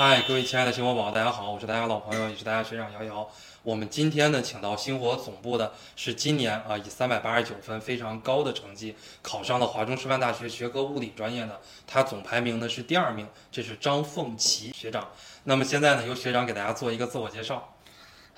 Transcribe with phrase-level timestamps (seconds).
[0.00, 3.28] 嗨，各位亲爱的星火宝，大家好，我是大家老朋友，也是大家学长瑶瑶。
[3.64, 15.08] 我们今天呢，请到星火总部的是今年啊以三百八十九分非常高的成绩考上了华中师范大学学科物理专业的，他总排名呢是第二名，这是张凤琪学长。
[15.42, 17.74] 那么现在呢，由学长给大家做一个自我介绍。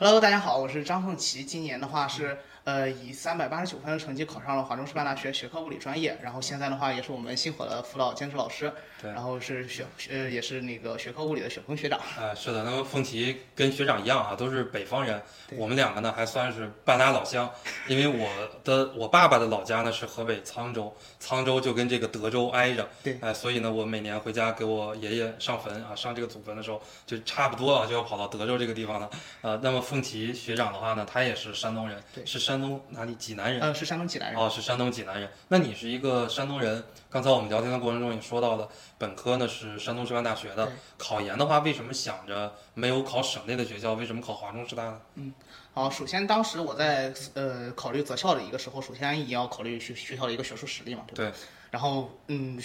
[0.03, 8.73] Hello，大家好，我是张凤琪，今年的话是呃以三百八十九分的成绩考上了华中师范大学学科物理专业，然后现在的话也是我们星火的辅导兼职老师，
[9.03, 12.01] 对然后是学呃也是那个学科物理的雪峰学长。
[12.19, 15.21] 呃，是的，那么凤琪跟学长一样啊，都是北方人。
[15.59, 17.51] 我们两个呢还算是半拉老乡，
[17.87, 18.31] 因为我
[18.65, 22.89] 的我爸爸的老家呢是河北沧州，沧州就跟这个德州挨着。
[23.03, 29.11] 对哎、所以呢，我每年回家给我爷爷上坟啊，上这个祖坟的时候，就差不多啊就要跑到德州这个地方了。
[29.43, 33.61] 呃，那么凤琪学长的话呢，他也是山东人，对是山东哪里济南人？
[33.61, 34.41] 呃，是山东济南人。
[34.41, 35.29] 哦，是山东济南人。
[35.49, 45.01] 那你是一个山东人，刚才我们聊天的过程中也说到了，本科呢是山东师范大学的，考研的话，为什么想着没有考省内的学校，为什么考华中师大呢？
[45.17, 45.35] 嗯
[45.73, 51.33] 好，首先当时我在呃考虑择校的一个时候，首先也要考虑学学校的一个学术实力嘛，对吧？
[51.33, 51.41] 对。
[51.71, 52.61] 然后嗯，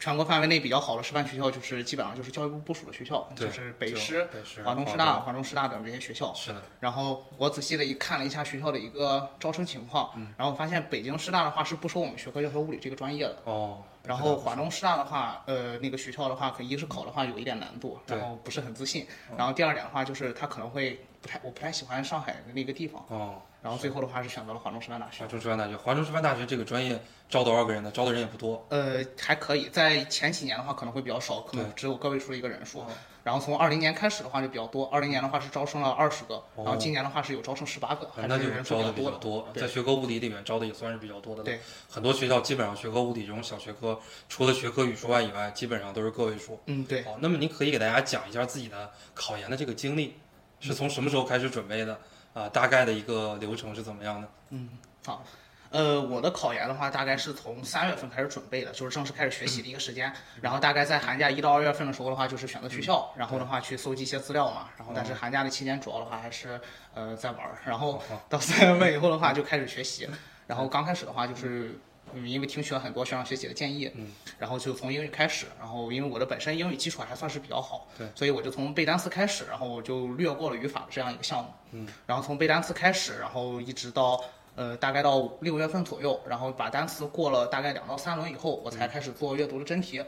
[0.00, 6.32] 全国范围内比较好的师范学校就是基本上就是教育部部署的学校，就是北师、北师、华东师大、华中师大等这些学校。
[6.34, 13.36] 是的，然后我仔细的一看了一下学校的一个招生情况，然后发现北京师大的话是不收我们学科教学物理这个专业的。
[13.44, 19.06] 哦，然后华中师大的话，呃，那个学校的话，可一是考的话有一点难度，然后不是很自信。
[19.36, 23.04] 然后第二点的话，就是他可能会不太，我不太喜欢上海的那个地方。
[23.08, 25.28] 哦，然后最后的话是选择了华中师范大学华。
[25.28, 26.98] 中师范大学，华中师范大学这个专业
[27.28, 27.90] 招多少个人呢？
[27.92, 28.64] 招的人也不多。
[28.70, 32.84] 呃，还可以，在前几年的话可能会比较少，可能只有个位数的一个人数。
[33.22, 39.52] 然后从二零年开始的话就比较多，二零年的话是招生了二十个，然后今年的话是有招生十八个，还是人数招的比较多的。
[39.52, 41.44] 多，在学科物理里面招的也算是比较多的了。
[41.44, 43.98] 对，很多学校基本上学科物理这种小学科，
[44.28, 46.58] 除了学科语数外以外，基本上都是个位数。
[46.66, 47.02] 嗯，对。
[47.02, 50.16] 好，那么您可以给大家讲一下自己的考研的这个经历，
[50.60, 51.98] 是从什么时候开始准备的？
[52.32, 54.28] 啊、大概的一个流程是怎么样的？
[54.50, 54.68] 嗯
[55.04, 55.24] 好，
[55.70, 60.12] 呃，我的考研的话，大概是从三月份开始准备的，就是正式开始学习的一个时间。
[60.40, 64.68] 然后大概在寒假一到二月份的时候的话，就是选择学校，然后的话去搜集一些资料嘛。
[64.76, 66.60] 然后但是寒假的期间主要的话还是
[66.94, 70.08] 呃在玩儿，然后到三月份以后的话就开始学习。
[70.46, 71.78] 然后刚开始的话就是。
[72.12, 84.20] 嗯，因为听取了很多学长学姐的建议，嗯，然后就从英语开始，然后因为我的本身英语基础还算是比较好，对，所以我就从背单词开始，然后我就略过了语法这样一个项目，嗯，然后从背单词开始，然后一直到
[84.60, 90.04] 呃，大概到六月份左右，然后把单词过了大概两到三轮以后，我才开始做阅读的真题。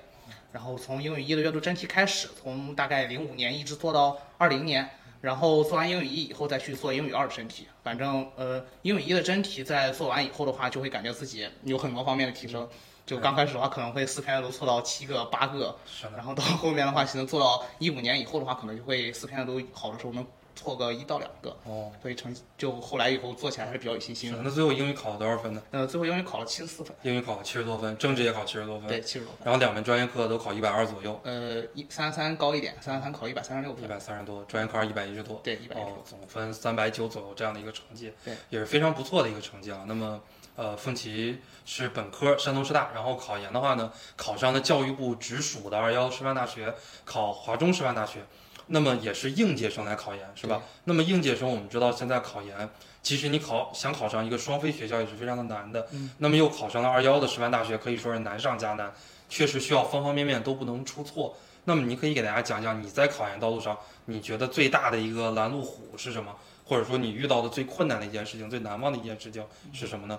[0.52, 4.86] 然后从英语一的阅读真题开始，从大概零五年一直做到二零年，
[5.22, 7.66] 然后做完英语一以后再去做英语二的真题。
[7.82, 12.68] 反正呃，英语一的真题在做完以后的话，就会感觉自己有很多方面的提升。
[13.06, 15.74] 就刚开始的话，可能会四篇阅读错到七个、八个，
[16.14, 20.22] 然后到后面的话，其实做到一五年以后的话，可能就会四篇阅读好的时候能
[20.54, 21.50] 错个一到两个。
[21.64, 24.38] 哦，所以成绩就后来以后做起来还是比较有信心的。
[24.42, 25.62] 那最后英语考了多少分呢？
[25.70, 29.38] 呃，最后英语考了七十四分，英语考了七十多分，政治也考七十多分，对，七十多分。
[29.44, 35.40] 然后两门专业课都考一百二左右，呃，一三十三高一点，三十三考一百三十六分一分，百三十多，专业课一百一十多。
[35.42, 39.84] 对，一百一十哦，总分三百九左右这样的一个成绩，对，也是非常不错的一个成绩啊。
[39.86, 40.20] 那么，
[40.56, 46.74] 呃，凤琪是本科山东师大，然后考研的话呢，考上了教育部直属的二幺师范大学，
[47.04, 48.20] 考华中师范大学，
[48.66, 50.62] 那么也是应届生来考研，是吧？
[50.84, 52.68] 那么应届生我们知道现在考研，
[53.02, 58.92] 其实你考想考上一个双非学校也是非常的难的，嗯，那么又考上了二幺的师范大学，可以说是难上加难，
[59.28, 61.36] 确实需要方方面面都不能出错。
[61.64, 66.34] 那么你可以给大家讲讲你在考研道路上，你觉得最大的一个拦路虎是什么？
[66.64, 70.18] 或者说你遇到的最困难的一件事情、最难忘的一件事情是什么呢？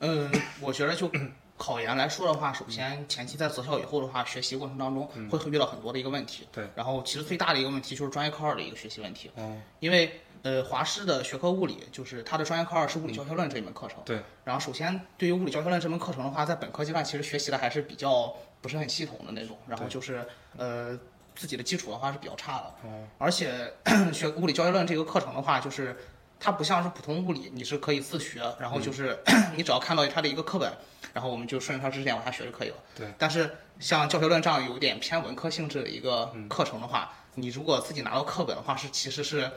[0.00, 1.10] 嗯，我觉得就
[1.58, 6.46] 考研来说的话，首先前期在择校以后的话，学习过程当中会会遇到很多的一个问题。
[6.52, 6.66] 对。
[6.74, 9.30] 然后其实最大的一个问题就是专业科二的一个学习问题。
[9.34, 9.60] 哦。
[9.80, 13.98] 因为呃，华师的学科物理就是它的专业科二是物理教学论这一门课程。
[14.04, 14.22] 对。
[14.44, 18.32] 然后首先对于物理教学论这门课程的话，在本科阶段其实学习的还是比较
[18.62, 20.24] 不是很系统的那种，然后就是
[20.56, 20.96] 呃
[21.34, 22.88] 自己的基础的话是比较差的。
[22.88, 23.04] 哦。
[23.18, 23.74] 而且
[24.14, 25.96] 学物理教学论这个课程的话，就是
[26.40, 29.18] 它不像是普通物理，你是可以自学，然后就是、
[29.56, 30.72] 你只要看到它的一个课本，
[31.12, 32.76] 然后我们就顺着它知识点往下学就可以了。
[32.96, 33.06] 对。
[33.18, 39.50] 但是像教学论这样有点偏文科性质的一个课程的话，你如果自己拿到课本的话，是其实是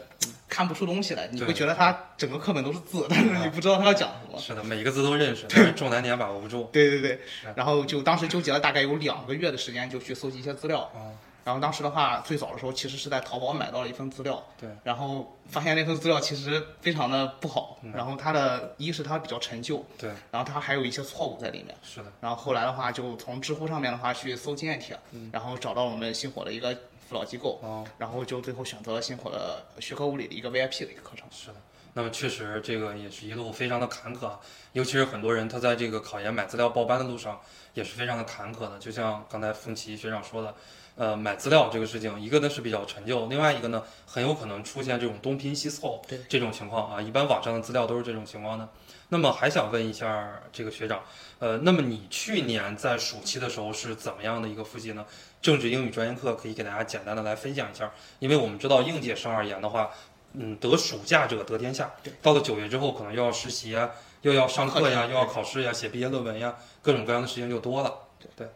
[0.47, 4.39] 看不出东西来，你会觉得它整个课本都是字，但是你不知道它要讲什么。
[4.39, 6.69] 是的，每一个字都认识，但是重难点把握不住。
[6.71, 7.19] 对对对，
[7.55, 10.79] 然后就当时纠结了大概有两个月的时间，就去搜集一些资料。
[10.93, 21.75] 哦然后当时的话，最早的时候其实是在淘宝买到了一份资料，对，然后发现那份资料其实非常的不好，嗯然后它的一是它比较陈旧，对，然后它还有一些错误在里面。
[21.81, 26.77] 是的，然后后来的话，就从知乎上面的话去搜经验帖，嗯然后找到我们星火的一个
[27.07, 31.27] 辅导机构，哦，然后就最后选择了星火的学科物理的一个 VIP 的一个课程。
[31.31, 31.55] 是的。
[31.93, 34.39] 那么确实，这个也是一路非常的坎坷啊，
[34.73, 37.39] 尤其是很多人他在这个考研买资料报班的路上
[37.73, 38.79] 也是非常的坎坷的。
[38.79, 40.55] 就像刚才凤琪学长说的，
[40.95, 47.01] 呃，买资料这个事情，一个呢是比较陈旧，另外一个呢很有可能出现这种东拼西凑对这种情况啊。
[47.01, 48.69] 一般网上的资料都是这种情况的。
[49.09, 51.03] 那么还想问一下这个学长，
[51.39, 55.05] 呃，那么你去年在暑期的时候是怎么样的一个复习呢？
[55.41, 59.91] 政治英语专业课可以给大家简单的来分享一下，因为我们知道应届生而言的话，
[60.33, 61.91] 嗯，得暑假者得天下。
[62.21, 63.91] 到了九月之后，可能又要实习啊，
[64.21, 67.93] 又要上课呀，又要考试呀，写毕业论文呀，各种各样的事情就多了。
[68.35, 68.47] 对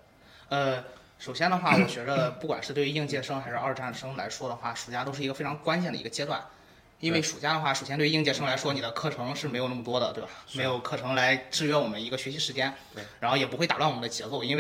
[0.50, 0.84] 呃，
[1.20, 6.42] 首先的话，我觉着不管是对于应届生还是二战生来说的话，暑假都是一个非常关键的一个阶段。
[7.02, 10.30] 因为暑假的话，首先对于应届生来说，你的课程是没有那么多的，对吧？
[10.54, 14.56] 没有课程来制约我们一个学习时间，对，然后也不会打乱我们的节奏，因